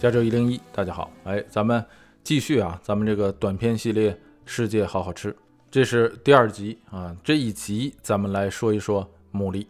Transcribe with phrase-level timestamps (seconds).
[0.00, 1.84] 加州一零一，大家好，哎，咱们
[2.24, 4.10] 继续啊，咱们这个短片系列
[4.46, 5.30] 《世界好好吃》，
[5.70, 7.14] 这是第二集啊。
[7.22, 9.66] 这一集咱们来说一说牡蛎。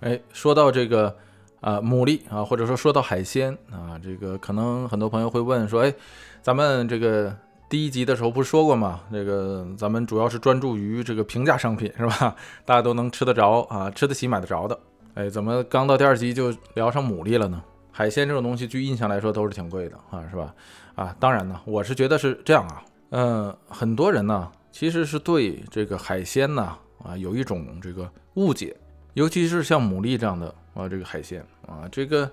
[0.00, 1.14] 哎，说到这个
[1.60, 5.92] 啊牡蛎啊，或者说说到海鲜啊，这个可能很多朋友会问说，哎，
[6.40, 7.36] 咱们这个
[7.68, 9.02] 第一集的时候不是说过吗？
[9.12, 12.34] 这个咱们主要是专注于这个平价商品是吧？
[12.64, 14.80] 大家都能吃得着啊，吃得起买得着的。
[15.12, 17.62] 哎，怎么刚到第二集就聊上牡蛎了呢？
[17.98, 20.54] 海鲜这种东西，据印象来说都是挺贵的啊，是吧？
[20.94, 22.84] 啊，当然呢，我是觉得是这样啊。
[23.10, 28.76] 嗯，很多人呢其实是对这个海鲜呢啊有一种这个误解，
[29.14, 32.30] 尤其是像牡蛎这样的啊这个海鲜啊，这个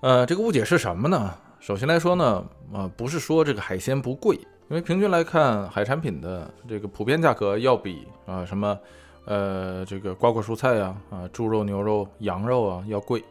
[0.00, 1.32] 呃这个误解是什么呢？
[1.60, 8.76] 首先来说呢啊不是说这个海鲜不贵，因为平均来看海产品的这个普遍价格要比啊什么
[9.24, 13.22] 呃这个瓜果蔬菜呀啊猪肉牛肉羊肉啊要贵。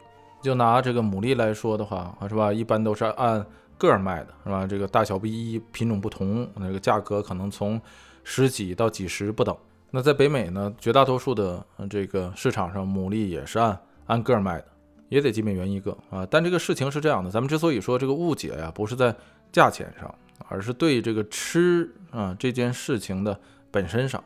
[0.42, 2.52] 就拿这个牡蛎来说的话啊，是吧？
[2.52, 3.44] 一般都是按
[3.76, 4.66] 个儿卖的，是吧？
[4.66, 7.80] 这个大小不一，品种不同，那个价格可能从
[8.24, 9.56] 十几到几十不等。
[9.90, 14.66] 那在北美呢，绝大多数的这个市场上，牡蛎也是按按个儿卖的，
[15.08, 16.26] 也得几美元一个啊。
[16.30, 19.14] 但这个事情是这样的，咱们之所以说这个误解呀，不是在
[19.52, 20.14] 价钱上，
[20.48, 23.38] 而是对这个吃啊这件事情的
[23.70, 24.22] 本身上。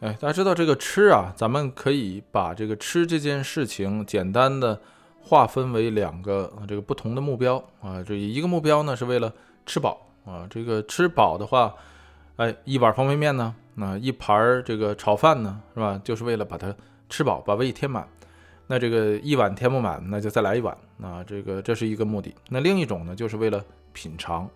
[0.00, 4.80] 哎，大家知道这个吃啊，咱们可以把这个吃这件事情简单的。
[5.26, 9.32] 划分为两个这个不同的目标啊，这一个目标呢是为了
[9.64, 11.74] 吃饱啊，这个吃饱的话，
[12.36, 15.98] 哎，一碗方便面呢，那一盘这个炒饭呢，是吧？
[16.04, 16.74] 就是为了把它
[17.08, 18.06] 吃饱，把胃填满。
[18.66, 22.34] 那这个一碗填不满，那就再来一碗啊，这个这是一个目的。
[22.50, 23.64] 那另一种呢，就是为了
[23.94, 24.46] 品尝。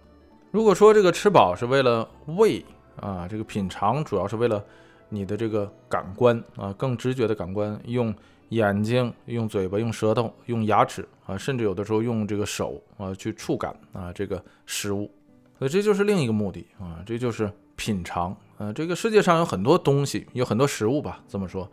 [0.50, 2.62] 如果说这个吃饱是为了胃
[3.00, 4.62] 啊，这个品尝主要是为了
[5.08, 8.14] 你的这个感官啊，更直觉的感官用。
[8.50, 15.10] 眼睛用嘴巴用舌头用牙齿啊，甚至有的时候用这个手啊去触感啊这个食物，
[15.58, 18.72] 所以这就是另一个目的啊，这就是品尝啊。
[18.72, 21.70] 这个世界上有很多东西，有很多食物吧，这么说，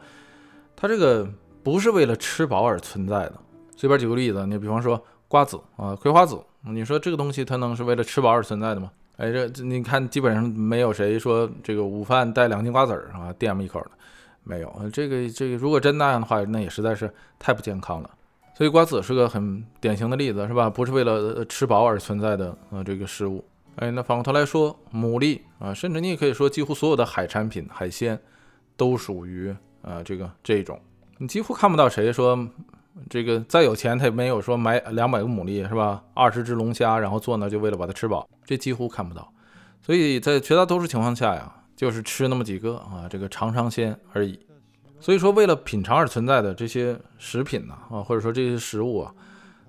[0.75, 1.27] 它这个
[1.63, 3.33] 不是为了吃饱而存在的。
[3.77, 8.91] 随便举个例子，你比方说瓜子啊，葵花籽，你说这个东西它能是为了吃饱而存在的吗？
[9.17, 13.91] 哎，这你看基本上没有谁说这个午饭带两斤瓜子儿啊垫么一口的。
[14.47, 18.09] 没有，这个这个，如果真那样的话，那也实在是太不健康了。
[18.55, 20.69] 所以瓜子是个很典型的例子，是吧？
[20.69, 23.43] 不是为了吃饱而存在的啊，这个食物。
[23.77, 28.17] 哎，那反过头来说，牡蛎啊，甚至你也可以说，几乎所有的海产品、海鲜
[28.77, 30.79] 都属于啊这个这种。
[31.17, 32.47] 你几乎看不到谁说
[33.09, 36.03] 这个再有钱，他也没有说买两百个牡蛎，是吧？
[36.13, 39.33] 二十只龙虾，然后坐那就为了把它吃饱，这几乎看不到。
[39.81, 41.51] 所以在绝大多数情况下呀。
[41.75, 44.39] 就是吃那么几个啊，这个尝尝鲜而已。
[44.99, 49.13] 所以说，为了品尝而存在的这些食品呢，啊，或者说这些食物啊，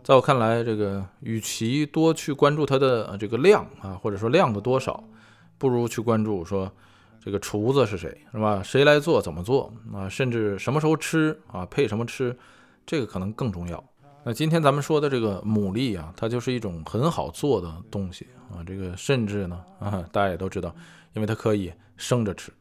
[0.02, 5.02] 在我看来，这个与其多去关注它的这个量啊，或者说量的多少，
[5.58, 6.70] 不如去关注说
[7.20, 8.62] 这个厨子是谁，是吧？
[8.62, 10.08] 谁来做，怎么做啊？
[10.08, 12.34] 甚至什么时候吃啊，配什么吃，
[12.86, 13.82] 这个可能更重要。
[14.24, 18.62] 那今天咱们说的这个牡蛎啊，它就是一种很好做的东西啊。
[18.64, 20.74] 这个甚至呢，啊，大家也都知道，
[21.16, 21.72] 因为它可以。
[21.98, 22.52] 生着吃，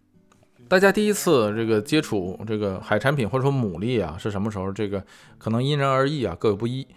[0.69, 4.71] 大家第一次这个接触这个海产品或者说牡蛎啊是什么时候？
[4.71, 5.03] 这个
[5.37, 6.87] 可能因人而异啊，各有不一。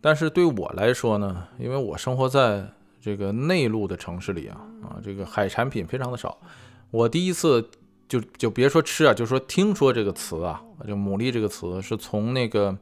[0.00, 2.64] 但是对我来说呢，因为我生活在
[3.00, 6.38] 这个内陆的城市里啊，啊，这个海产品非常的少。
[6.92, 7.68] 我第一次
[8.08, 12.78] 就就别说吃啊，就说听说这个词啊，就牡蛎这个词是从那个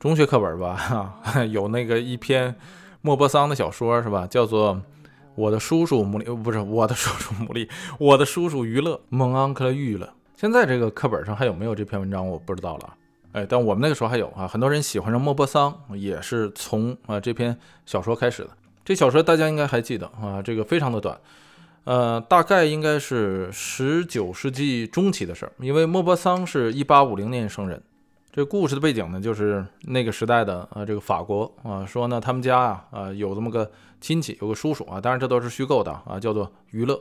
[0.00, 1.22] 中学课本吧，
[1.52, 2.56] 有那个一篇
[3.00, 4.82] 莫泊桑的小说是吧，叫做。
[5.34, 7.68] 我的叔叔牡蛎不是我的叔叔牡蛎，
[7.98, 10.08] 我的叔叔娱 乐蒙昂克娱乐。
[10.36, 12.26] 现在这个课本上还有没有这篇文章？
[12.28, 12.94] 我不知道了。
[13.32, 18.50] 哎，但我们那个时候还有啊，很多人喜欢上莫泊桑，也是从啊这篇小说开始的。
[18.84, 21.18] 这小说大家应该还记得啊，这个非常的短，
[21.82, 27.82] 呃，大概应该是十九世纪中期的事儿，因为莫泊桑是一八五零年生人。
[28.30, 33.70] 这故事的背景呢，就是那个时代的啊，这个法国啊，说呢他们家啊啊有这么个
[34.04, 37.00] 亲戚，有个叔叔啊，当然这都是虚构的啊，叫做娱乐。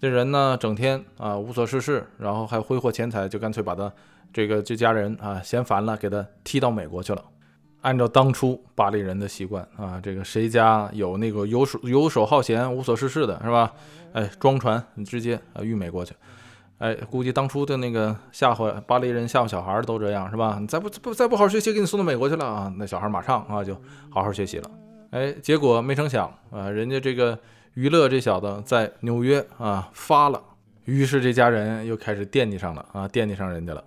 [0.00, 3.92] 这人呢整天啊无所事事，然后还挥霍钱财，就干脆把他
[4.32, 7.22] 这个这家人啊嫌烦了，给他踢到美国去了。
[7.82, 13.72] 按照当初巴黎人的习惯啊，这个谁家有那个游手游手好闲、无所事事的，是吧？
[14.12, 16.12] 哎，装船你直接啊运美国去。
[16.78, 20.58] 哎，估计当初的那个吓唬巴黎人吓唬小孩都这样是吧？
[20.60, 22.74] 你再不不再不好好学习，给你送到美国去了啊！
[22.76, 23.80] 那小孩马上啊就
[24.10, 24.68] 好好学习了。
[25.12, 27.38] 哎，结果没成想啊，人家这个
[27.74, 30.42] 娱乐这小子在纽约啊发了，
[30.86, 33.84] 于是这家人又开始惦记上了啊，惦记上人家了。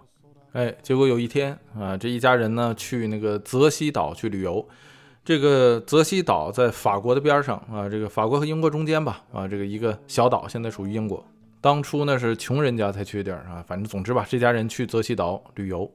[0.51, 4.63] 哎，结果有一天啊，这一家人呢去那个泽西岛去旅游，
[5.23, 11.25] 这个泽西岛在法国的边上啊，这个法国和英国中间吧，啊，这个一个小岛现在属于英国。
[11.59, 15.91] 当初呢是穷人家才去的地儿啊，反正总之吧，这家人去泽西岛旅游，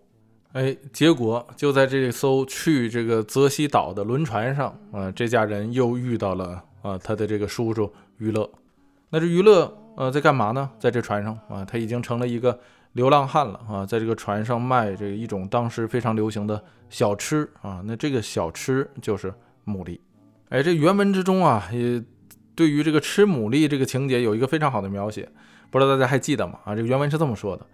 [0.52, 8.50] 哎，结果就在这艘去这个泽西岛的轮船上啊，这家人又遇到了啊他的这个叔叔娱乐。
[9.10, 10.68] 那这娱乐呃在干嘛呢？
[10.78, 12.58] 在这船上啊，他已经成了一个
[12.94, 19.32] 流浪汉了啊，在这个船上卖这一种当时非常流行的小吃啊，那这个小吃就是
[19.64, 20.00] 牡蛎。
[20.48, 22.02] 哎，这原文之中啊，也
[22.56, 25.28] 对于这个吃牡蛎这个情节有一个非常好的描写。
[25.70, 26.58] 不知道大家还记得吗？
[26.64, 27.64] 啊，这个原文是这么说的：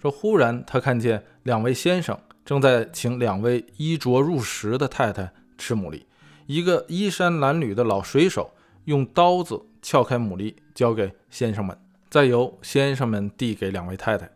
[0.00, 6.02] 说忽然他看见两位先生正在请两位衣着入时的太太吃牡蛎，
[6.46, 8.50] 一个衣衫褴褛的老水手
[8.84, 11.76] 用刀子撬开牡蛎交给先生们，
[12.08, 14.30] 再由先生们递给两位太太。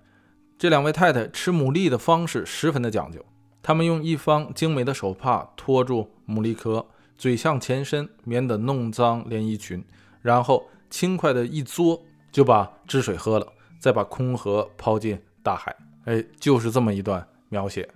[0.59, 3.25] 这两位太太吃牡蛎的方式十分的讲究，
[3.63, 6.87] 他们用一方精美的手帕托住牡蛎壳，
[7.17, 9.85] 嘴向前伸，免得弄脏连衣裙，
[10.21, 12.03] 然后轻快的一嘬。
[12.33, 13.47] 就把汁水喝了，
[13.79, 15.75] 再把空盒抛进大海。
[16.05, 17.89] 哎，就是这么一段描写。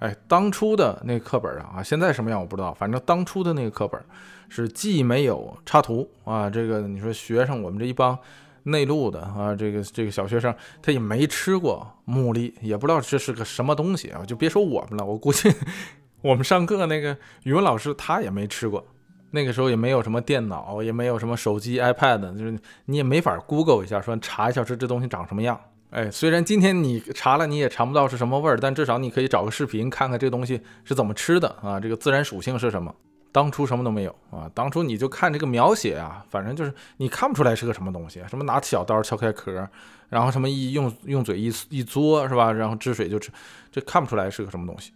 [0.00, 2.72] 哎，当初的那个课本上，啊，现在什么样我不知道。
[2.74, 4.00] 反正当初的那个课本
[4.48, 8.16] 是既没有插图啊，这个你说学生我们这一帮
[8.64, 14.22] 内陆的啊，这个这个小学生他也没吃过牡蛎，也不知道这是个什么东西啊。
[14.26, 15.52] 就别说我们了，我估计
[16.22, 18.86] 我们上课那个语文老师他也没吃过。
[19.30, 25.60] 那个时候也没有什么电脑，也没有什么手机、iPad，就是你也没法 Google 一下，说查一下这这东西长什么样。
[25.90, 32.94] 哎，虽然今天你查了，你也尝不到是什么味儿，但至少你可以找个视频看看这东西是怎么吃的啊，这个自然属性是什么。
[33.30, 39.68] 当初什么都没有啊，当初你就看这个描写啊，反正就是你看不出来是个什么东西，什么拿小刀敲开壳，
[40.08, 43.30] 然后什么一用用嘴一一嘬是吧，然后汁水就吃，
[43.70, 44.92] 这看不出来是个什么东西。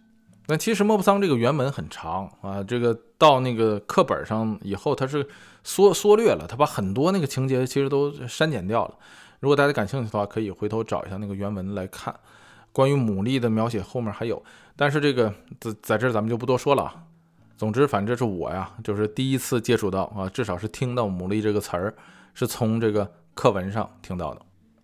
[0.47, 5.25] 那其实莫泊桑这个原文很长啊，这个到那个课本上以后，它是
[5.63, 8.95] 缩缩略了，它把很多那个情节其实都删减掉了。
[9.43, 12.15] 如果大家感兴趣的话，可以回头找一下那个原文来看。
[12.71, 14.41] 关于牡蛎的描写后面还有，
[14.77, 17.03] 但是这个在在这咱们就不多说了啊。
[17.57, 21.93] 总之，反正这是我呀，就是第一次接触到啊，至少是听到牡蛎这个词儿，
[22.33, 24.41] 是从这个课文上听到的。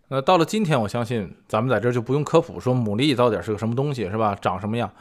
[0.09, 4.35] 那到了今天，我相信咱们在这就不用科普说牡蛎到底是个什么东西，是吧？
[4.35, 4.91] 长什么样？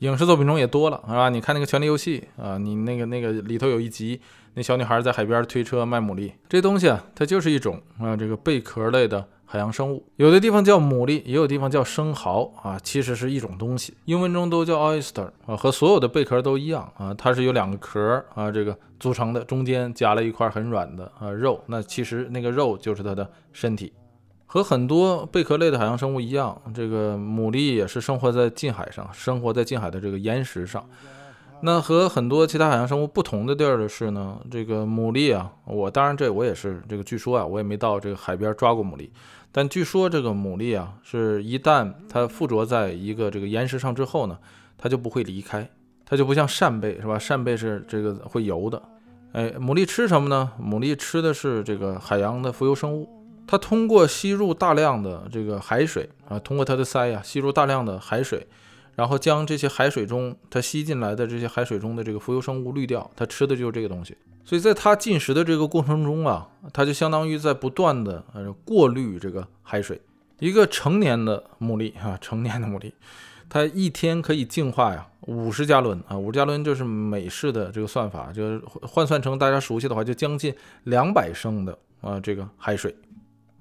[0.00, 1.28] 影视作品中也多了，是吧？
[1.28, 4.20] 你看那个《权力游戏》啊，你那个那个里头有一集，
[4.54, 23.92] 那小女孩在海边推车卖牡蛎，这东西啊，它就是一种啊这个贝壳类的海洋生物，有的地方叫牡蛎，也有地方叫生蚝啊，其实是一种东西，英文中都叫 oyster 啊，和所有的贝壳都一样啊，它是由两个壳啊这个组成的，中间夹了一块很软的啊肉，那其实那个肉就是它的身体。
[24.52, 30.84] 和很多贝壳类的海洋生物一样，这个牡蛎也是生活在近海上，生活在近海的这个岩石上。
[31.62, 39.08] 那和很多其他海洋生物不同的地儿的是呢，这个牡蛎啊，我当然这我也是这个，据说啊，我也没到这个海边抓过牡蛎，
[39.50, 44.36] 但据说这个牡蛎啊，是一旦它附着在一个这个岩石上之后呢，
[44.76, 45.66] 它就不会离开，
[46.04, 47.18] 它就不像扇贝是吧？
[47.18, 48.82] 扇贝是这个会游的。
[49.32, 50.52] 哎，牡蛎吃什么呢？
[50.60, 53.08] 牡蛎吃的是这个海洋的浮游生物。
[53.46, 58.46] 它通过吸入大量的这个海水啊，通过它的鳃呀吸入大量的海水，
[58.94, 64.16] 然后将这些海水中它吸进来的这些海水中的这个浮游生物滤掉，它吃的就是这个东西。
[64.44, 70.00] 所以在它进食的这个过程中啊，它就相当于在不断的呃过滤这个海水。
[70.38, 72.90] 一个成年的牡蛎啊，成年的牡蛎，
[73.48, 80.52] 它一天可以净化呀五十加仑啊，五十加仑就是美式的这个算法，就是换算成大家熟悉的话，就将近
[80.84, 82.92] 两百升的啊这个海水。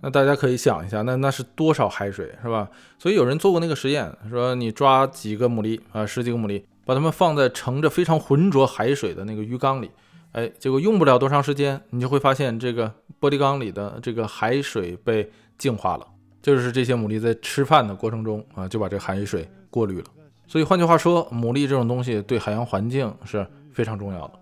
[0.01, 2.67] 那大家可以想一下，那那是多少海水，是吧？
[2.97, 9.91] 所以有人做过那个实验，说你抓几个牡蛎啊，十几个牡蛎，把它们放在盛着非常浑浊海水的那个鱼缸里，
[10.31, 16.07] 哎，结果用不了多长时间，你就会发现这个玻璃缸里的这个海水被净化了，
[16.41, 20.05] 就是这些牡蛎在吃饭的过程中啊，就把这海水过滤了。
[20.47, 24.33] 所以换句话说，牡蛎这种东西对海洋环境是非常重要的。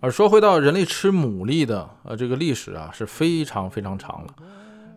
[0.00, 4.34] 而说回到人类吃牡蛎的呃这个历史啊，是非常非常长了。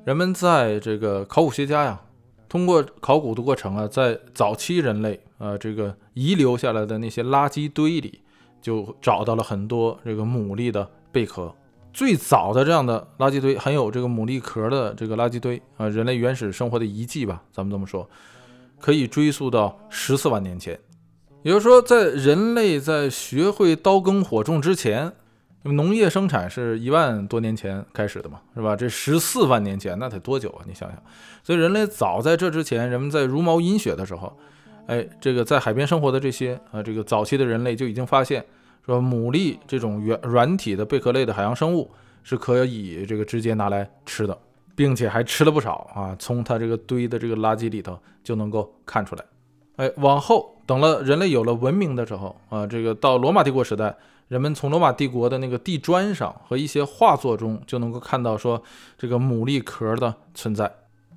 [0.06, 2.00] 人们在这个考古学家呀，
[2.48, 8.22] 通过考古的过程啊，在早期人类啊这个遗留下来的那些垃圾堆里，
[8.62, 11.52] 就找到了很多这个牡蛎的贝壳。
[11.92, 18.08] 最早的这样的垃圾堆，含有这个牡蛎壳的这个垃圾堆啊，人类原始生活的遗迹吧，咱们这么说，
[18.80, 20.80] 可以追溯到十四万年前。
[21.42, 25.14] 也就是说，在人类在学会刀耕火种之前。
[25.74, 28.76] 农业生产是一万多年前开始的嘛，是吧？
[28.76, 30.62] 这十四万年前那得多久啊？
[30.68, 31.02] 你想想，
[31.44, 34.32] 所以人类早在这之前，人们在茹毛饮血的时候，
[34.86, 38.46] 哎，这个在海边生活的这些啊，这个早期的人类就已经发现，
[38.86, 41.90] 说牡蛎这种软软体的贝壳类的海洋生物
[42.22, 44.38] 是可以这个直接拿来吃的，
[44.76, 49.26] 并且还吃了不少啊，从它这个堆的这个垃圾里头就能够看出来。
[49.78, 53.96] 哎，往后等了人类有了文明的时候啊，这个到罗马帝国时代，
[54.28, 58.62] 人们从罗马帝国的那个地砖上和一些画作中就能够看到说
[58.98, 60.72] 这个牡蛎壳的存在。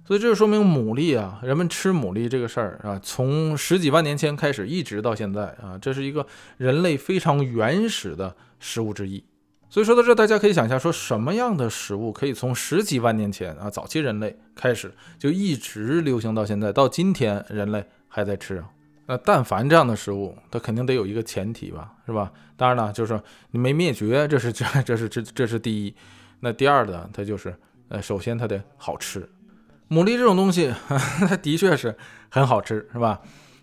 [0.07, 9.23] 所以这就说明牡蛎啊，人们吃牡蛎这个事儿啊，从十几万年前开始一直到现在啊，这是一个人类非常原始的食物之一。
[9.69, 18.71] 所以说到这，大家可以想一下，说什么样的食物可以从十几万年前啊，早期人类开始就一直流行到现在，到今天人类还在吃啊？
[19.11, 22.31] 那但凡这样的食物，它肯定得有一个前提吧，是吧？
[22.59, 23.19] 当然了，就是
[23.53, 25.95] 你没灭绝，这是这这是这这是第一。
[26.41, 29.27] 那第二的，它就是呃，首先它得好吃。
[29.89, 30.75] 牡蛎这种东西，
[31.27, 31.97] 它的确是
[32.29, 33.19] 很好吃，是吧？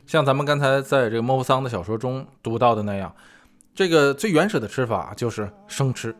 [0.07, 3.15] 像咱们刚才在这个莫泊桑的小说中读到的那样，
[3.75, 6.15] 这个最原始的吃法就是生吃。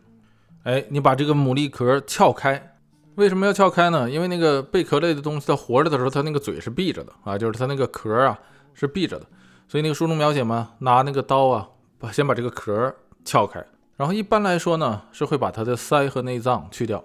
[0.62, 2.76] 哎，你把这个牡蛎壳撬开，
[3.16, 4.08] 为什么要撬开呢？
[4.08, 8.38] 因为那个贝壳类的东西它活着的时候，它那个嘴是闭着的啊，就是它那个壳啊
[8.76, 9.26] 是闭着的。
[9.66, 11.68] 所以那个书中描写嘛，拿那个刀啊，
[11.98, 13.66] 把先把这个壳撬开，
[13.96, 17.02] 然后一般来说呢，是会把它的鳃和内脏去掉。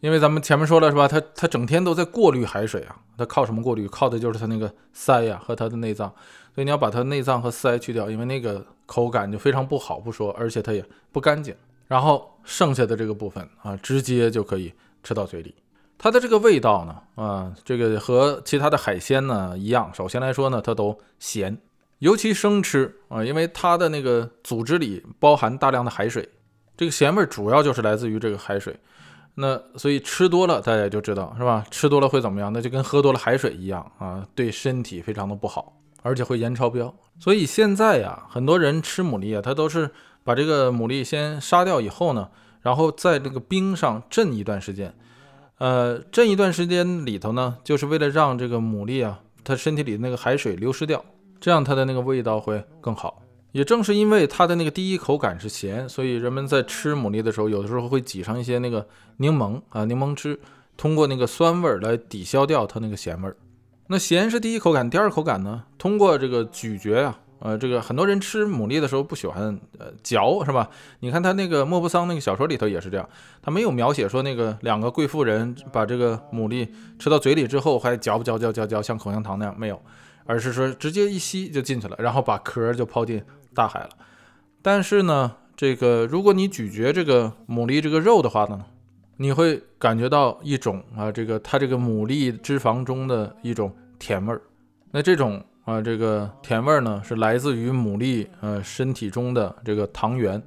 [0.00, 1.06] 因为咱们前面说了是吧？
[1.06, 3.86] 它它整天都在过滤海水啊，它靠什么过滤？
[3.86, 6.08] 靠的就是它那个鳃呀和它的内脏。
[6.54, 11.54] 所以你要把它内脏和鳃去掉，因为那个口感就非常不好不说，而且它也不干净。
[11.86, 14.72] 然后剩下的这个部分啊，直接就可以
[15.02, 15.54] 吃到嘴里。
[16.02, 19.92] 它的这个味道呢，啊，这个和其他的海鲜呢一样。
[19.92, 21.58] 首先来说呢，它都咸，
[21.98, 26.26] 尤其生吃啊，因为它的那个组织里包含大量的海水，
[26.74, 28.74] 这个咸味主要就是来自于这个海水。
[29.34, 31.66] 那所以吃多了，大家就知道是吧？
[31.70, 32.50] 吃多了会怎么样？
[32.50, 36.94] 那就跟喝多了海水一样啊，对身体非常的不好，而且会盐超标。
[37.18, 39.90] 所以现在呀，很多人吃牡蛎啊，他都是
[40.24, 42.30] 把这个牡蛎先杀掉以后呢，
[42.62, 44.94] 然后在这个冰上镇一段时间。
[45.60, 51.04] 呃，这一段时间里头呢，就是为了让这个牡蛎啊，它身体里的那个海水流失掉，
[51.38, 53.20] 这样它的那个味道会更好。
[53.52, 58.88] 也正是因为它的那个第一口感是咸，所以人们在吃牡蛎的时候，有的时候会挤上一些那个
[59.18, 60.40] 柠檬啊，柠檬汁，
[60.78, 63.36] 通过那个酸味儿来抵消掉它那个咸味儿。
[63.88, 70.70] 那咸是第一口感，第二口感呢，通过这个咀嚼呀，呃，这个很多人吃牡蛎的时候不喜欢呃嚼，是吧？
[71.00, 73.08] 你看他那个莫泊桑那个小说里头也是这样，
[73.42, 76.68] 他没有描写说那个两个贵妇人把这个牡蛎
[76.98, 79.82] 吃到嘴里之后还嚼不嚼嚼嚼嚼，像口香糖那样没有，
[80.24, 83.22] 而是说直接一吸就进去了，然后把壳就抛进。
[83.52, 83.88] 大海了，
[84.62, 88.64] 但是呢，这个如果你咀嚼这个牡蛎这个肉的话呢，
[89.16, 94.40] 你会感觉到一种啊，这个它这个牡蛎脂肪中的一种甜味儿。
[94.92, 100.42] 那这种啊，这个甜味呢，是来自于牡蛎呃身体中的这个糖原，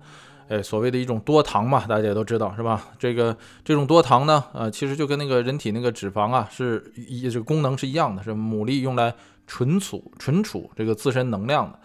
[0.49, 2.83] 哎，所谓的一种多糖嘛，大家也都知道是吧？
[2.99, 9.15] 这个这种多糖呢，呃，其实就跟那个人体那个脂肪啊，是一这个功能是一样的，是牡蛎用来
[9.47, 11.79] 存储存储这个自身能量的。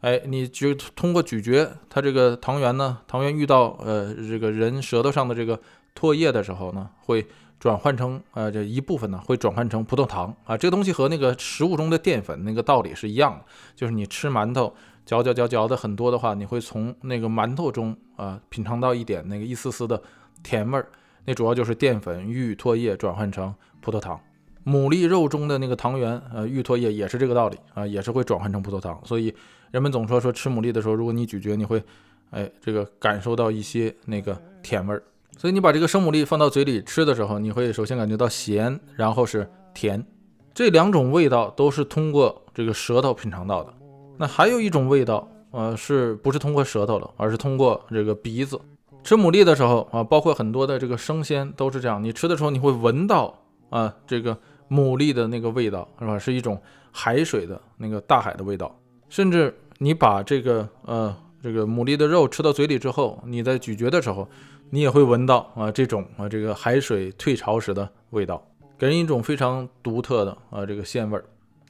[0.00, 5.60] 哎，你就通过咀嚼它这个糖原呢，糖原遇到呃这个人舌头上的这个
[5.94, 7.26] 唾液的时候呢，会
[7.58, 14.74] 转换成呃这一部分呢会转换成葡萄糖啊，这个东西和那个食物中的淀粉那个道理是一样的，就是你吃馒头
[15.04, 20.00] 嚼嚼嚼嚼的很多的话，你会从那个馒头中啊品尝到一点那个一丝丝的
[20.42, 20.86] 甜味儿，
[21.24, 24.20] 那主要就是淀粉遇唾液转换成葡萄糖。
[24.64, 29.00] 牡蛎肉中的那个糖原，呃，遇唾液也是这个道理啊，也是会转换成葡萄糖。
[29.02, 29.34] 所以
[29.70, 31.82] 人们总说说吃牡蛎的时候，如果你咀嚼，你会，
[32.30, 35.02] 哎，这个感受到一些那个甜味儿。
[35.38, 40.04] 所以你把这个生牡蛎放到嘴里吃的时候，你会首先感觉到咸，然后是甜，
[40.52, 43.72] 这两种味道都是通过这个舌头品尝到的。
[44.18, 48.60] 那还有一种味道，呃，是不是通过舌头了，而是通过这个鼻子？
[49.02, 53.38] 吃牡蛎的时候啊，包括很多的这个生鲜都是这样，你吃的时候你会闻到
[53.70, 54.36] 啊，这个。
[54.70, 56.18] 牡蛎的那个味道是吧？
[56.18, 56.60] 是一种
[56.92, 58.78] 海水的那个大海的味道。
[59.08, 61.16] 甚至你把这个呃
[61.48, 64.28] 这个牡蛎的肉吃到嘴里之后，你在咀嚼的时候，
[64.68, 71.24] 你也会闻到啊这种啊这个海水退潮时的味道，给人一种非常独特的啊这个鲜味儿。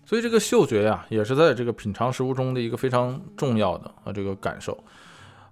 [0.04, 4.76] 所以这个嗅觉呀，也是在这个品尝食物中的一个非常重要的啊这个感受。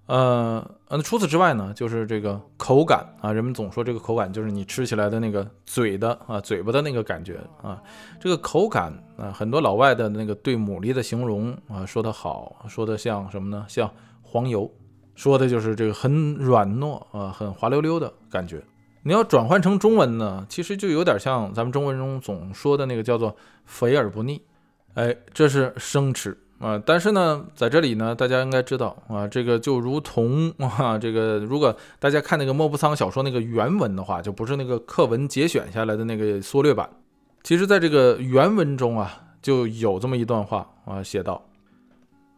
[0.06, 7.82] 呃，嗯，除此之外呢，就是这个口感啊，人们总说这个口感就是你吃起来的那个嘴的啊，嘴巴的那个感觉啊，
[8.20, 13.66] 这个口感啊，很多老外的那个对牡蛎的形容啊，说的好，说的像什么呢？
[13.68, 13.90] 像
[14.36, 14.70] 黄油，
[15.14, 18.62] 说的就是这个很软糯啊，很滑溜溜的感觉。
[19.02, 24.42] 你要转换成中文呢，其实就有点像咱们中文中总说的那个叫做肥而不腻。
[24.92, 26.78] 哎，这是生吃啊。
[26.84, 36.90] 但是呢，在这里呢，大家应该知道啊，这个就如同啊，这个如果大家看那个莫泊桑小说那个原文的话，就不是那个课文节选下来的那个缩略版。
[37.42, 41.42] 其实，在这个原文中啊，就有这么一段话啊，写道：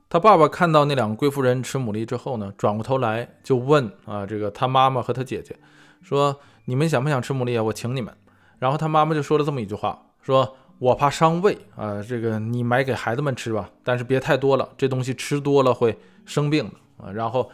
[0.09, 5.57] 他爸爸看到那两个贵妇人吃牡蛎之后呢，转过头来就问啊，这个他妈妈和他姐姐
[6.03, 7.62] 说：“你们想不想吃牡蛎啊？
[7.62, 8.12] 我请你们。”
[8.59, 10.57] 然后他妈妈就说了这么一句话，说。
[10.81, 17.11] 我怕伤胃啊，这个你买给孩子们吃吧，但是别太多了，这东西吃多了会生病啊。
[17.11, 17.50] 然后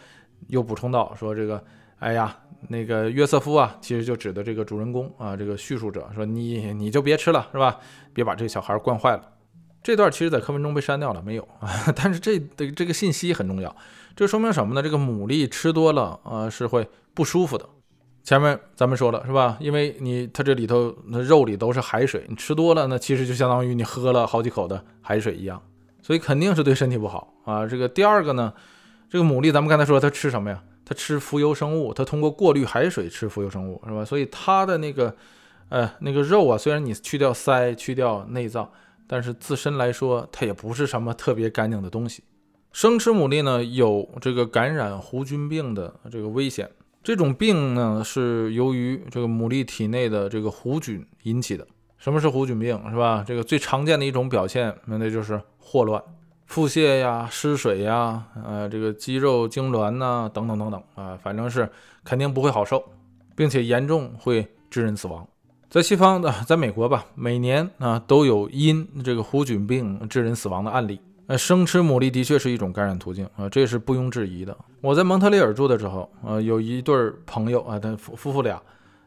[0.49, 1.65] 又补充到说这个，
[2.01, 2.37] 哎呀，
[2.69, 7.79] 那个约瑟夫啊，其实就指的这个主人公啊，这个叙述者说你你就别吃了是吧？
[8.13, 9.23] 别把这个小孩惯坏了。
[9.85, 11.71] 这段其实在课文中被删掉了，没有啊。
[11.95, 13.76] 但是这的这个信息很重要，
[14.17, 14.83] 这说明什么呢？
[14.83, 17.69] 这个牡蛎吃多了啊是会不舒服的。
[18.23, 19.59] 前面咱们说了是吧？
[19.61, 25.62] 因为你它这里头那肉里都是海水，你吃多了，那其实就相当于你喝了好几口的海水一样，
[26.00, 27.67] 所以肯定是对身体不好啊。
[27.67, 28.55] 这个第二个呢，
[29.11, 30.62] 这个牡蛎咱们刚才说它吃什么呀？
[30.87, 34.03] 它吃浮游生物，它通过过滤海水吃浮游生物是吧？
[34.03, 35.14] 所以它的那个
[35.69, 38.71] 呃那个肉啊，虽然你去掉鳃、去掉内脏，
[39.07, 42.23] 但是自身来说它也不是什么特别干净的东西。
[42.73, 46.71] 生吃牡蛎呢，有这个感染弧菌病的这个危险。
[47.03, 51.67] 这种病呢，是由于这个牡蛎体内的这个弧菌引起的。
[51.99, 53.25] 什么是弧菌病，是吧？
[53.27, 56.03] 这个最常见的一种表现，那就是霍乱、
[56.47, 61.71] 腹泻呀、失水呀，呃，这个肌肉痉挛呐，等等等等啊，反正是
[62.03, 62.83] 肯定不会好受，
[63.37, 65.27] 并且严重会致人死亡。
[65.75, 71.00] 在西方的，在美国吧，每年啊都有因这个弧菌病致人死亡的案例。
[71.26, 74.57] 呃，生吃牡蛎的确是一种感染途径啊，这是毋庸置疑的。
[74.81, 76.95] 我在蒙特利尔住的时候，呃，有一对
[77.26, 78.62] 朋友啊，他夫夫妇俩，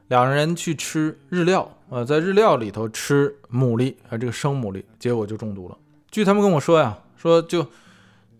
[0.10, 5.78] 两人去吃日料，呃，在日料里头吃牡蛎啊，这个生牡蛎，结果就中毒了。
[6.12, 7.66] 据他们跟我说呀，说就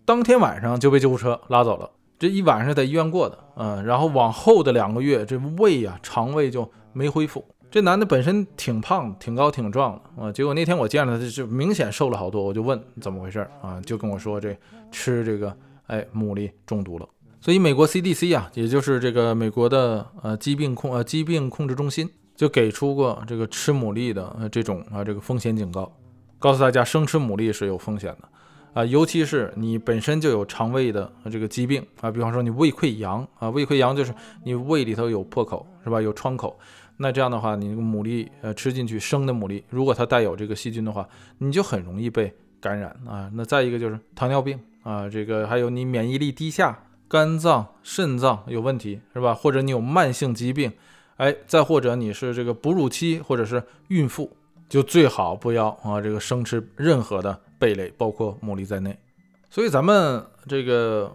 [0.04, 7.42] 当天晚上就被救护车拉走了，这一晚上在医院过的，嗯，然后往后的两个月，这胃呀、肠胃就没恢复。
[7.70, 12.42] 这男的本身挺胖、挺高、挺壮的啊，结果那天我见了他，就明显瘦了好多。
[12.42, 14.56] 我就问怎么回事啊，就跟我说这
[14.90, 15.54] 吃这个
[15.86, 17.06] 哎牡蛎中毒了。
[17.42, 25.92] 所以美国 CDC 啊，也就是这个美国的呃疾病控呃疾病控制中心，就给出过这个吃牡蛎的这种啊这个风险警告，
[26.38, 28.28] 告诉大家生吃牡蛎是有风险的
[28.72, 36.58] 啊，尤其是你本身就有肠胃的这个疾病啊，比方说你胃溃疡啊，胃溃疡就是你胃里头有破口是吧，有创口。
[37.00, 41.08] 那这样的话，你那个牡蛎，呃，吃进去生的牡蛎，如果它带有这个细菌的话，
[41.38, 43.30] 你就很容易被感染啊。
[43.34, 49.32] 那再一个就是糖尿病啊，这个还有你免疫力低下，肝脏、肾脏有问题是吧？
[49.32, 50.72] 或者你有慢性疾病，
[51.18, 54.36] 哎，再或者你是这个哺乳期或者是孕妇，
[54.68, 58.98] 就最好不要啊，这个生吃任何的贝类，包括牡蛎在内。
[59.48, 61.10] 所以咱们这个。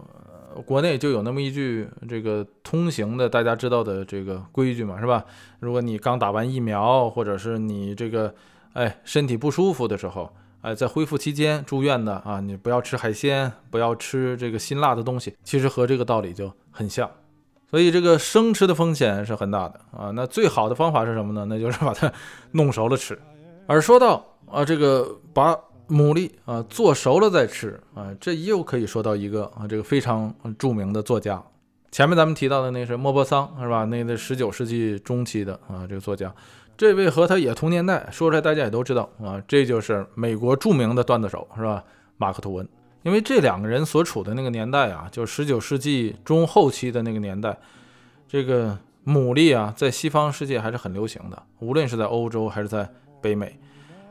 [0.66, 5.24] 国内就有那么一句这个通行的大家知道的这个规矩嘛，是吧？
[5.60, 8.34] 如果你刚打完疫苗，或者是你这个
[8.72, 15.34] 哎身体不舒服的时候，哎在恢复期间住院的啊，你不要吃海鲜，不要吃这个辛辣的东西。
[15.42, 17.10] 其实和这个道理就很像，
[17.70, 20.10] 所以这个生吃的风险是很大的啊。
[20.14, 21.44] 那最好的方法是什么呢？
[21.48, 22.12] 那就是把它
[22.52, 23.18] 弄熟了吃。
[23.66, 25.58] 而说到啊这个把。
[25.88, 31.42] 牡蛎啊，做熟了再吃啊，这又可以说到一个啊，这个非常著名的作家。
[31.90, 33.84] 前面咱们提到的那是莫泊桑，是吧？
[33.84, 36.34] 那个十九世纪中期的啊，这个作家，
[36.76, 41.84] 这位和他也同年代，说出来大家也都知道啊，这就是美国著名的段子手，是吧？
[42.16, 42.68] 马克吐温。
[43.02, 47.56] 因为这两个人所处的那个年代啊，就十九世纪中后期的那个年代，
[48.26, 53.56] 这个牡蛎啊，在西方世界还是很流行的，无论是在欧洲还是在北美。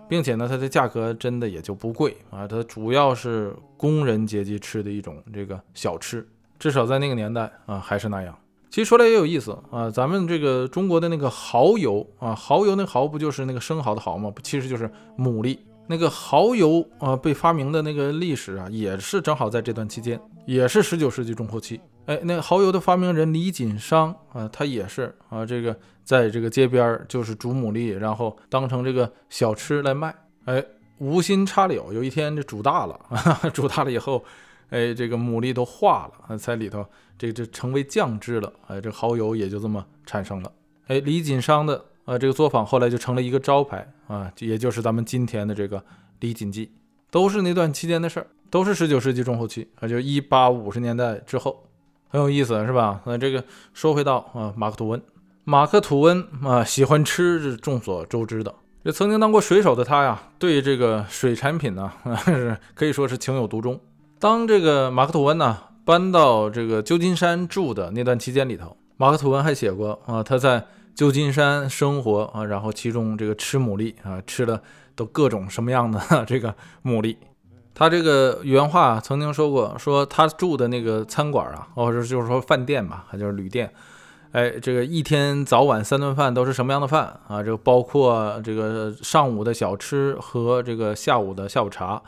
[0.08, 6.28] 并且呢，它的价格真的也就不贵啊，它主要是工人阶级吃的一种这个小吃，
[6.60, 8.38] 至少在那个年代啊还是那样。
[8.70, 14.32] 其实说来也有意思啊，咱们这个中国的那个蚝油啊，蚝油那蚝不就是那个生蚝的蚝吗？
[14.42, 15.58] 其实就是牡蛎。
[15.86, 21.80] 那个蚝油啊被发明的那个历史啊，也是正好在这段期间，也是十九世纪中后期。
[22.06, 30.14] 哎，那蚝油的发明人李锦商啊，他也是啊，这个在这个街边儿就是煮牡蛎，然后当成这个小吃来卖。
[30.44, 30.62] 哎，
[30.98, 34.22] 无心插柳，有一天这煮大了，哈 哈煮大了以后，
[34.70, 36.86] 哎，这个牡蛎都化了，在里头
[37.18, 38.52] 这这成为酱汁了。
[38.68, 40.52] 哎，这蚝油也就这么产生了。
[40.88, 45.82] 哎，李锦商的啊这个作坊后来就成了一个招牌啊，也就是咱们今天的这个
[46.20, 46.70] 李锦记，
[47.10, 51.70] 都是那段期间的事儿，都是十九世纪中后期，啊，就一八五十年代之后。
[52.14, 53.02] 很有意思，是吧？
[53.06, 55.02] 那这个说回到啊，马克吐温，
[55.46, 58.54] 马克吐温啊，喜欢吃是众所周知的。
[58.86, 61.92] 这曾经当过水手的他呀，对这个水产品呢，
[62.24, 63.80] 是可以说是情有独钟。
[64.20, 74.62] 当这个马克吐温呢搬到这个旧金山住的那段期间里头，马克吐温还写过啊，他在旧金山生活啊，然后其中这个吃牡蛎啊，吃的
[74.96, 77.18] 都各种什么样的 这个牡蛎。
[77.76, 83.74] 他这个原话曾经说过，说他住的那个餐馆啊，或者就是说饭店吧，还就是旅店。
[84.32, 87.44] 哎，这个一天早晚三顿饭都是什么样的饭啊？
[87.44, 92.02] 这个包括这个上午的小吃和这个下午的下午茶，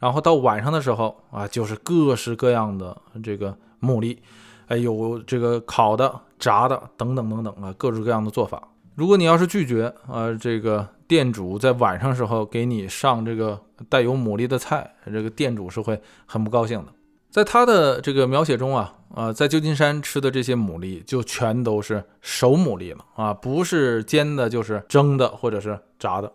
[0.00, 4.18] 然后到晚上的时候啊，就是各式各样的这个牡蛎，
[4.66, 8.60] 哎，有这个烤的、炸的等等等等啊，各式各样的做法。
[8.96, 16.92] 如果你要是拒绝啊，这个店主在晚上时候给你上这个带有牡蛎的菜，这个店主是会很不高兴的。
[17.30, 26.30] 在他的这个描写中啊，啊，在旧金山吃的这些牡蛎就全都是熟牡蛎了啊，不是煎的，就是蒸的或者是炸的。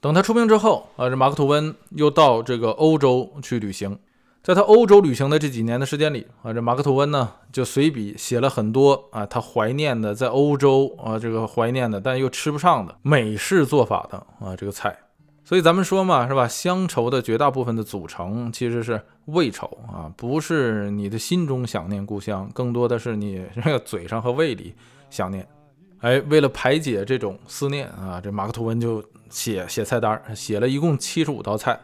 [0.00, 3.98] 等他出名之后啊，这马克吐温又到这个欧洲去旅行，
[4.48, 14.96] 在他欧洲旅行的这几年的时间里啊，这马克吐温呢就随笔写了很多啊，他怀念的在欧洲啊这个怀念的但又吃不上的美式做法的啊这个菜。
[15.44, 16.48] 所以咱们说嘛，是吧？
[16.48, 24.74] 乡愁的绝大部分的组成其实是味愁啊，不是你的心中想念故乡，更多的是你这个嘴上和胃里
[25.10, 25.46] 想念。
[25.98, 31.78] 哎，为了排解这种思念啊，这马克吐温就写写菜单，写了一共七十五道菜，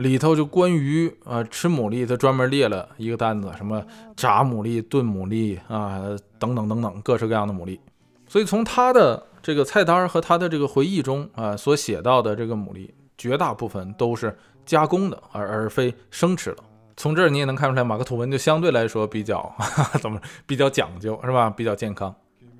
[0.00, 3.84] 里头就关于呃吃牡蛎，他专门列了一个单子，什么
[4.16, 6.02] 炸牡蛎、炖牡蛎啊，
[6.38, 7.78] 等等等等，各式各样的牡蛎。
[8.26, 14.34] 所以从他的这个菜单和他的这个回忆中啊，所写到的这个牡蛎，绝大部分都是
[14.64, 16.62] 加工的，而而非生吃的。
[16.96, 19.54] 从这儿你也能看出来，马克吐温就相对来说比较
[20.00, 21.50] 怎么比较讲究，是吧？
[21.50, 22.14] 比较健康。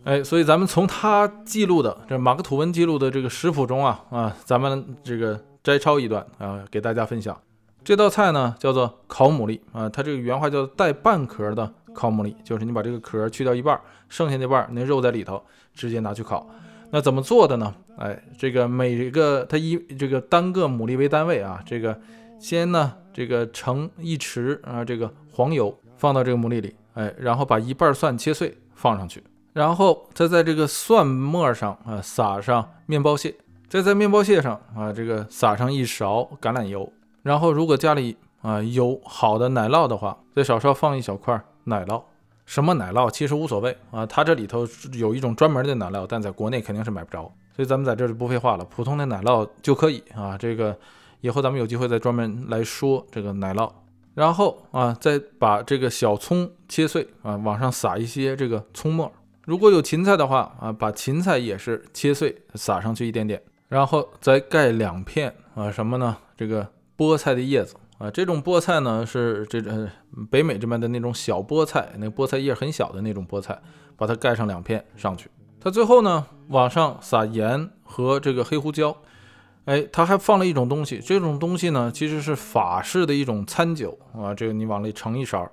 [0.04, 7.38] 哎，所以咱们从他记录的这马克吐温记录的这个食谱中啊啊，咱们这个摘抄一段啊，给大家分享。
[7.82, 15.42] 这道菜呢叫做烤牡蛎啊，它这个原话叫带半壳的烤牡蛎，就是你把这个壳去掉一半，剩下那半那肉在里头，
[15.72, 16.46] 直接拿去烤。
[16.90, 17.74] 那怎么做的呢？
[17.96, 21.98] 哎，这个每个它以这个单个牡蛎为单位啊，这个
[22.38, 33.34] 先呢这个盛一匙啊这个黄油放到这个牡蛎里，哎，然后把一半蒜切碎放上去，然后再在这个蒜末上啊撒上面包屑，
[33.70, 42.02] 再在面包屑上啊这个撒上一勺橄榄油，然后如果家里啊有好的奶酪的话，再少少放一小块奶酪。
[42.46, 50.36] 什么奶酪其实无所谓啊，它这里头有一种专门的奶酪，但在国内肯定是买不着，所以咱们在这就不废话了，普通的奶酪就可以啊。
[50.36, 50.76] 这个
[51.20, 53.70] 以后咱们有机会再专门来说这个奶酪，
[54.14, 59.12] 然后啊再把这个小葱切碎啊，往上撒一些这个葱末，
[59.44, 66.14] 如果有芹菜的话啊，把芹菜也是切碎撒上去一点点，然后再盖两片啊什么呢？
[66.36, 67.74] 这个菠菜的叶子。
[67.98, 69.86] 啊，这种菠菜呢是这呃
[70.30, 73.60] 北美这边的那种小菠菜，那菠菜叶很小的那种菠菜，
[73.94, 75.28] 把它盖上两片上去。
[75.60, 78.96] 它最后呢往上撒盐和这个黑胡椒，
[79.66, 85.46] 哎，它还放了一种东西，这种东西呢其实是法式的一种餐酒啊，这个你往里盛一勺，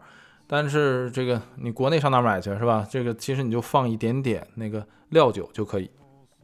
[0.48, 2.88] 但是这个你国内上哪买去是吧？
[2.90, 5.92] 这个其实你就放一点点那个料酒就可以，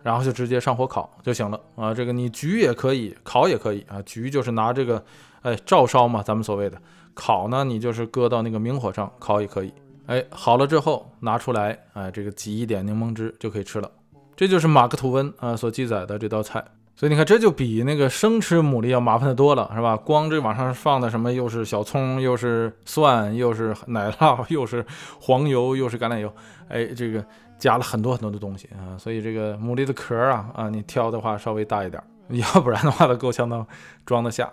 [0.04, 1.94] 然后就直接上火烤就行了啊。
[1.94, 3.98] 这个你焗也可以，烤也可以啊。
[4.06, 5.04] 焗就是拿这个。
[5.44, 6.78] 哎，照烧嘛，咱们所谓的
[7.14, 9.74] 烤呢，你就是搁到那个明火上烤也可以。
[10.06, 13.92] 哎，好了之后拿出来，哎，这个挤一点柠檬汁就可以吃了。
[14.38, 16.64] 这就是马克吐温啊所记载的这道菜。
[16.96, 19.98] 所以你看，这就比那个生吃牡蛎要麻烦的多了，是吧？
[19.98, 24.86] 光这往上放的什么，又是小葱，又是蒜，又是奶酪， 又是
[25.20, 26.32] 黄油，又是橄榄油，
[26.70, 27.26] 哎，这个
[27.64, 28.98] 加了很多很多的东西啊。
[28.98, 33.66] 所以这个牡蛎的壳啊啊，你挑的话稍微大一点， 要不然的话它够呛能
[34.06, 34.52] 装得下。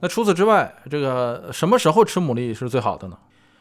[0.00, 3.18] 那除此之外，这个什么时候吃牡蛎是最好的呢？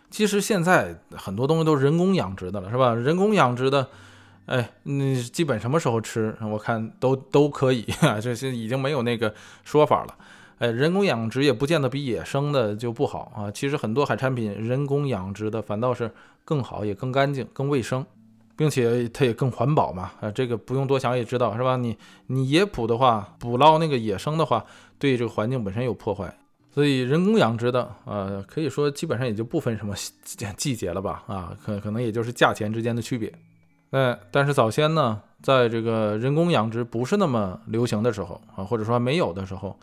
[0.09, 2.93] 其实现在很多东西都是人工养殖的了，是吧？
[2.93, 3.87] 人工养殖的，
[4.45, 9.33] 哎，你基本什么时候吃，我看都都可以啊， 这些已经没有那个
[9.65, 10.15] 说法了。
[10.59, 13.51] 哎，人工养殖也不见得比野生的就不好啊。
[13.51, 16.09] 其实很多海产品人工养殖的反倒是
[16.45, 18.05] 更好，也更干净、更卫生，
[18.55, 20.11] 并且它也更环保嘛。
[20.21, 21.77] 啊，这个不用多想也知道，是吧？
[21.77, 24.65] 你你野捕的话，捕捞那个野生的话。
[24.97, 26.33] 对这个环境本身有破坏，
[26.73, 29.93] 所以人工养殖的，呃，可以说基本上也就不分什么
[30.55, 33.31] 季节了吧，啊，可可能也就是价钱之间的区别。
[33.91, 39.77] 哎，但是早先呢，在这个人工养殖不是那么流行的时候啊，或者说没有的时候，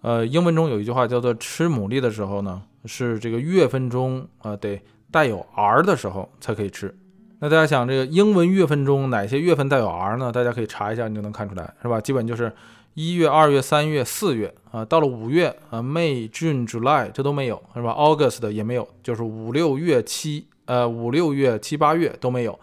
[0.00, 6.92] 呃，英文中有一句话叫做“吃牡蛎的时候呢，是这个月份中啊得带有 r 的时候才可以吃”。
[7.40, 10.32] 那大家想，这个英文月份中哪些月份带有 r 呢？
[10.32, 12.00] 大家可以查一下，你就能看出来，是吧？
[12.00, 12.52] 基本就是
[12.94, 22.58] 一月、二月、三月、四月啊，到了五月啊，May、June、July 这都没有，是吧？August 也没有，就是五六月、七呃五六月、七八月都没有。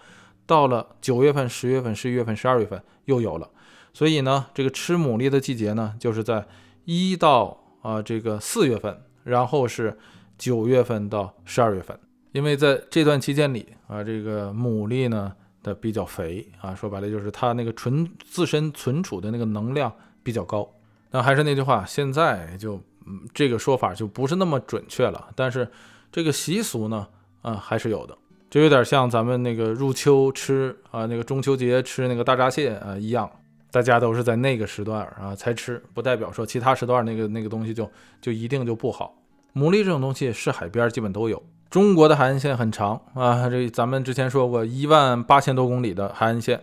[0.45, 3.49] 到了九月份、十月份、十一月份、十二月份又有了。
[3.93, 6.45] 所以呢，这个吃牡蛎的季节呢，就是在
[6.83, 9.97] 一到啊这个四月份，然后是
[10.37, 11.97] 九月份到十二月份。
[12.35, 19.91] 因为在这段期间里啊，这个牡蛎呢的比较肥啊，说白了就是它那个存自身存储的那个能量。
[20.25, 20.67] 比较高，
[21.11, 25.27] 那还是那句话，现在就嗯这个说法就不是那么准确了。
[25.35, 25.69] 但是
[26.11, 27.07] 这个习俗呢，
[27.43, 28.17] 啊还是有的，
[28.49, 33.29] 就有点像咱们那个入秋吃啊，那个中秋节吃那个大闸蟹啊一样，
[33.69, 37.87] 大家都是在那个时段啊才吃，不代表说其他时段那个那个东西就
[38.19, 39.15] 就一定就不好。
[39.53, 46.61] 牡蛎这种东西是海边基本都有，中国的海岸线很长啊，这咱们之前说过一万八千多公里的海岸线。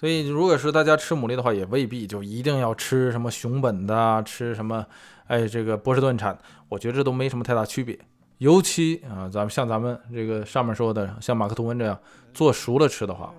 [0.00, 4.86] 所以，如果是大家吃牡蛎的话，也未必就一定要吃什么熊本的，吃什么，
[5.26, 7.98] 哎，这个波士顿产，我觉得这都没什么太大区别。
[8.38, 11.98] 尤其啊，咱们像咱们这个上面说的，像马克吐温这样
[12.32, 13.34] 做熟了吃的话，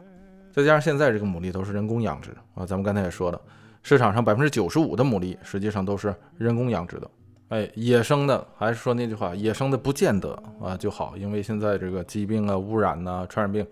[0.51, 3.39] 再加上现在这个牡蛎都是人工养殖啊，咱们刚才也说了，
[3.81, 7.09] 市场上百分之九十五的牡蛎实际上都是人工养殖的。
[7.49, 10.31] 哎，野生的还是说那句话，野生的不见得
[10.61, 13.65] 啊就好，因为现在这个疾病啊、污染呐、传染病，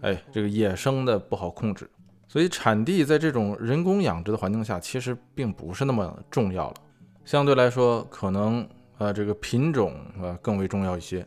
[0.00, 1.88] 哎，这个野生的不好控制。
[2.26, 6.74] 所以产地在这种人工养殖的环境下，其实并不是那么重要了。
[7.24, 11.24] 相对来说，可能呃这个品种呃更为重要一些。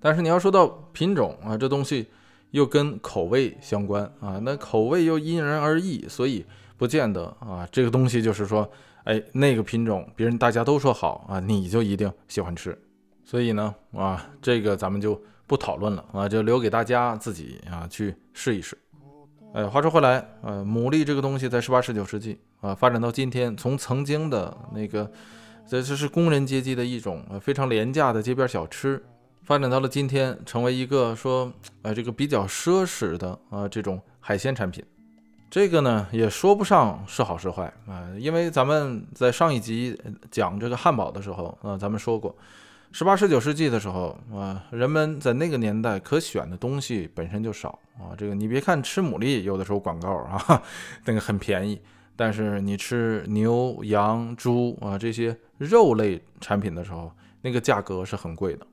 [0.00, 2.08] 但是你要说到品种啊，这东西
[2.52, 6.44] 又跟口味相关啊，那口味又因人而异，所以
[6.76, 8.70] 不见得啊这个东西就是说，
[9.04, 12.76] 哎那个品种别人大家都说好啊，你就一定喜欢吃。
[13.24, 18.76] 所以呢啊这个咱们就不讨论了啊，就留给大家自己啊去试一试。
[19.52, 25.10] 哎，话说回来，呃，牡蛎这个东西在十八、十九世纪啊，发展到今天，从曾经的那个，
[25.66, 29.04] 这这是工人阶级的一种呃非常廉价的街边小吃，
[29.42, 34.84] 发展到了今天，成为一个说，呃，这个比较奢侈的啊这种海鲜产品。
[35.50, 42.34] 这个呢，也说不上是好是坏啊，因为咱们在上一集讲这个汉堡的时候啊，咱们说过。
[42.92, 48.14] 十八、十九世纪的时候啊，人们在那个年代可选的东西本身就少啊。
[48.16, 50.62] 这个你别看吃牡蛎，有的时候广告啊，
[51.04, 51.80] 那个很便宜，
[52.14, 57.10] 但是你吃牛、羊、猪啊这些肉类产品的时候，
[57.42, 58.64] 那个价格是很贵的。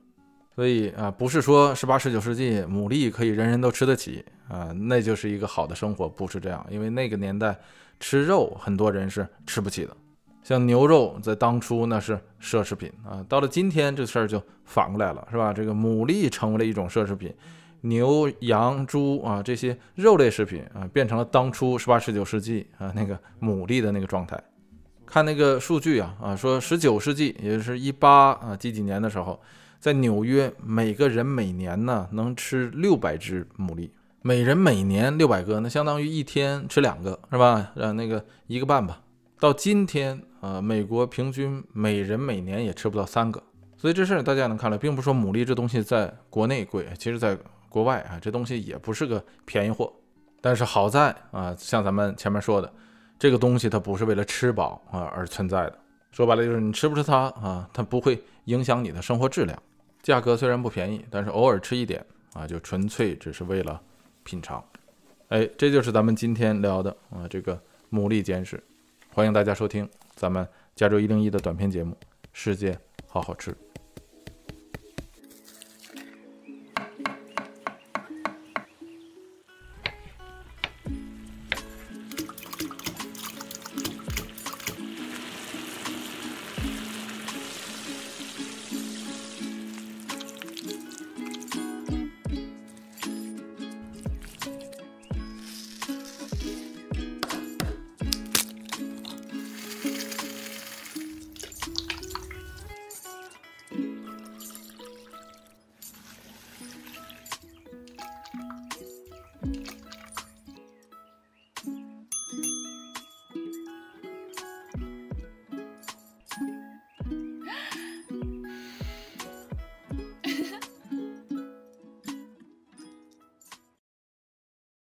[0.58, 6.66] 所以啊，不是说十八、十九世纪牡蛎可以人人都吃得起啊，那就是一个好的生活，不是这样。
[6.68, 7.56] 因为那个年代
[8.00, 9.96] 吃肉，很多人是吃不起的。
[10.42, 15.52] 像牛肉在当初那是奢侈品啊，到了今天这事儿就反过来了，是吧？
[15.52, 17.32] 这个牡蛎成为了一种奢侈品，
[17.82, 24.36] 牛、羊、猪啊这些肉类食品啊变成了当初十八、十九世纪啊那个牡蛎的那个状态。
[25.06, 29.40] 看那个数据啊啊，说十九世纪，也就是一八啊几几年的时候，
[29.80, 33.90] 在纽约每个人每年呢能吃六百只牡蛎，
[34.22, 37.72] 每人每年六百个，那相当于一天吃两个，是吧？
[37.76, 39.00] 呃，那个一个半吧。
[39.40, 40.22] 到今天。
[40.40, 43.42] 呃，美国平均每人每年也吃不到三个，
[43.76, 47.36] 所以这事儿大家能看了，并不是说牡蛎这东西在国内贵，其实在
[47.68, 49.92] 国外啊，这东西也不是个便宜货。
[50.40, 52.72] 但是好在啊，像咱们前面说的，
[53.18, 55.78] 这个东西它不是为了吃饱啊而存在的，
[56.12, 59.60] 说白了就是你吃不吃它啊，它不会影响你的生活质量。
[60.08, 63.78] 价格虽然不便宜，但是偶尔吃一点啊，就纯粹只是为了
[64.24, 64.64] 品尝。
[65.28, 67.54] 哎，这就是咱们今天聊的啊，这个
[67.92, 68.58] 牡蛎煎食，
[69.12, 69.86] 欢迎大家收听。
[70.14, 71.92] 咱们加州一零一的短片节目
[72.32, 73.50] 《世界好好吃》。